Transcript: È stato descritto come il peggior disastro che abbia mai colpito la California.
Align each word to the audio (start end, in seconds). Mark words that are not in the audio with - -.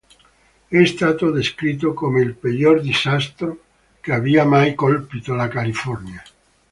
È 0.67 0.83
stato 0.83 1.29
descritto 1.29 1.93
come 1.93 2.21
il 2.23 2.33
peggior 2.33 2.81
disastro 2.81 3.59
che 4.01 4.11
abbia 4.11 4.43
mai 4.45 4.73
colpito 4.73 5.35
la 5.35 5.47
California. 5.47 6.23